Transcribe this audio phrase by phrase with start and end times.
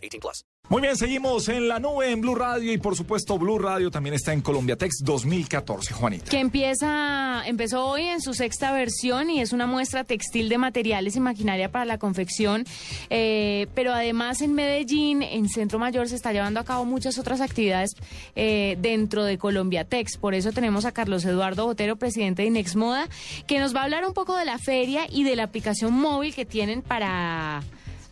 [0.00, 0.44] 18 plus.
[0.70, 4.14] Muy bien, seguimos en la nube en Blue Radio y por supuesto Blue Radio también
[4.14, 6.30] está en Colombia Tex 2014, Juanita.
[6.30, 11.16] Que empieza, empezó hoy en su sexta versión y es una muestra textil de materiales
[11.16, 12.64] y maquinaria para la confección.
[13.08, 17.40] Eh, pero además en Medellín, en Centro Mayor, se está llevando a cabo muchas otras
[17.40, 17.96] actividades
[18.36, 20.18] eh, dentro de Colombia Tex.
[20.18, 23.08] Por eso tenemos a Carlos Eduardo Botero, presidente de Inex Moda,
[23.48, 26.32] que nos va a hablar un poco de la feria y de la aplicación móvil
[26.32, 27.64] que tienen para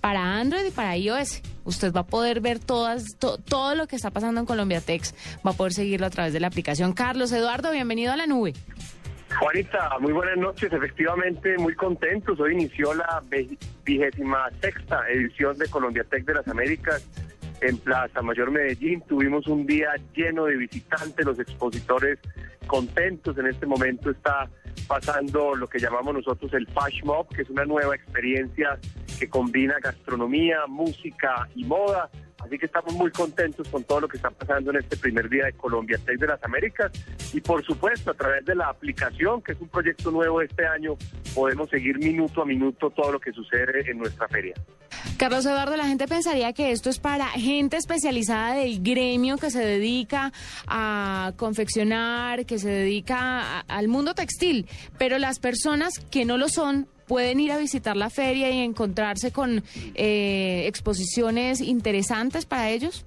[0.00, 1.42] para Android y para iOS.
[1.64, 5.14] Usted va a poder ver todas, todo lo que está pasando en Colombia Tex,
[5.46, 6.92] va a poder seguirlo a través de la aplicación.
[6.92, 8.54] Carlos Eduardo, bienvenido a la nube.
[9.38, 10.72] Juanita, muy buenas noches.
[10.72, 12.38] Efectivamente, muy contentos.
[12.40, 13.22] Hoy inició la
[13.84, 17.06] vigésima sexta edición de Colombia Tech de las Américas
[17.60, 19.02] en Plaza Mayor Medellín.
[19.02, 22.18] Tuvimos un día lleno de visitantes, los expositores
[22.66, 23.38] contentos.
[23.38, 24.48] En este momento está
[24.86, 28.78] pasando lo que llamamos nosotros el Fash Mob, que es una nueva experiencia
[29.20, 32.10] que combina gastronomía, música y moda.
[32.38, 35.44] Así que estamos muy contentos con todo lo que está pasando en este primer día
[35.44, 36.90] de Colombia Tech de las Américas.
[37.34, 40.96] Y por supuesto, a través de la aplicación, que es un proyecto nuevo este año,
[41.34, 44.54] podemos seguir minuto a minuto todo lo que sucede en nuestra feria.
[45.18, 49.62] Carlos Eduardo, la gente pensaría que esto es para gente especializada del gremio que se
[49.62, 50.32] dedica
[50.66, 54.66] a confeccionar, que se dedica al mundo textil,
[54.98, 59.32] pero las personas que no lo son pueden ir a visitar la feria y encontrarse
[59.32, 59.64] con
[59.96, 63.04] eh, exposiciones interesantes para ellos?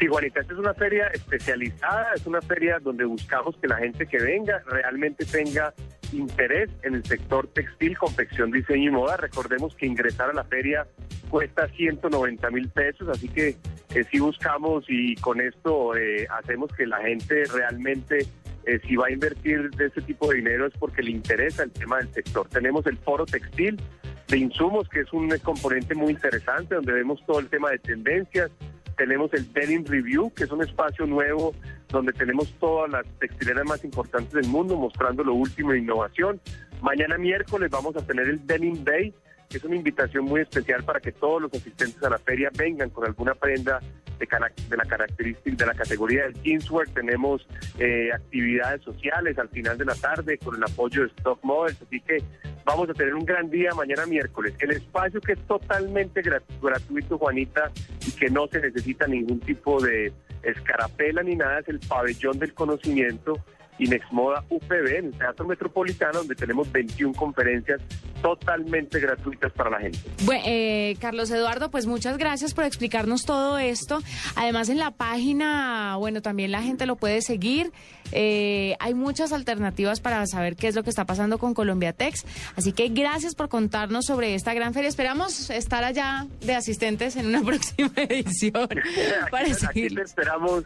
[0.00, 4.06] Sí, Juanita, esta es una feria especializada, es una feria donde buscamos que la gente
[4.06, 5.72] que venga realmente tenga
[6.12, 9.18] interés en el sector textil, confección, diseño y moda.
[9.18, 10.84] Recordemos que ingresar a la feria
[11.28, 13.50] cuesta 190 mil pesos, así que
[13.94, 18.26] eh, si buscamos y con esto eh, hacemos que la gente realmente
[18.66, 21.70] eh, si va a invertir de ese tipo de dinero es porque le interesa el
[21.70, 22.48] tema del sector.
[22.48, 23.80] Tenemos el foro textil
[24.28, 28.50] de insumos, que es un componente muy interesante, donde vemos todo el tema de tendencias.
[28.96, 31.54] Tenemos el Denim Review, que es un espacio nuevo
[31.88, 36.40] donde tenemos todas las textileras más importantes del mundo mostrando lo último de innovación.
[36.82, 39.12] Mañana miércoles vamos a tener el Denim Day,
[39.48, 42.90] que es una invitación muy especial para que todos los asistentes a la feria vengan
[42.90, 43.80] con alguna prenda
[44.20, 46.88] de, la característica de la categoría del jeanswear.
[46.88, 47.46] Tenemos
[47.78, 51.80] eh, actividades sociales al final de la tarde con el apoyo de Stock Models.
[51.82, 52.22] Así que
[52.64, 54.54] vamos a tener un gran día mañana miércoles.
[54.60, 57.70] El espacio que es totalmente gratuito, Juanita,
[58.06, 62.54] y que no se necesita ningún tipo de escarapela ni nada, es el pabellón del
[62.54, 63.38] conocimiento
[63.80, 67.80] Inexmoda UPB en el Teatro Metropolitano, donde tenemos 21 conferencias
[68.20, 69.98] totalmente gratuitas para la gente.
[70.24, 74.00] Bueno, eh, Carlos Eduardo, pues muchas gracias por explicarnos todo esto.
[74.36, 77.72] Además, en la página, bueno, también la gente lo puede seguir.
[78.12, 82.26] Eh, hay muchas alternativas para saber qué es lo que está pasando con Colombia Tex.
[82.56, 84.88] Así que gracias por contarnos sobre esta gran feria.
[84.88, 88.68] Esperamos estar allá de asistentes en una próxima edición.
[89.30, 90.64] para aquí, esperamos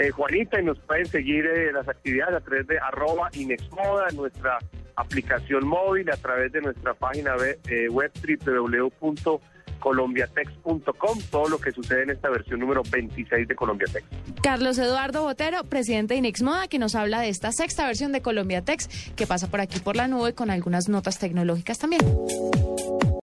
[0.00, 4.56] eh, Juanita, y nos pueden seguir eh, las actividades a través de arroba Inexmoda, nuestra
[4.96, 8.10] aplicación móvil, a través de nuestra página web, eh, web
[8.46, 14.06] www.colombiatex.com, todo lo que sucede en esta versión número 26 de Colombiatex.
[14.42, 19.12] Carlos Eduardo Botero, presidente de Inexmoda, que nos habla de esta sexta versión de Colombiatex,
[19.14, 22.00] que pasa por aquí por la nube con algunas notas tecnológicas también.